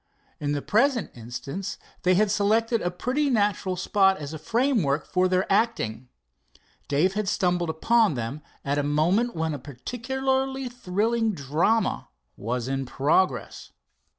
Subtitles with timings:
[0.39, 5.27] In the present instance they had selected a pretty natural spot as a framework for
[5.27, 6.09] their acting.
[6.87, 12.87] Dave had stumbled upon them at a moment when a particularly thrilling drama was in
[12.87, 13.73] progress.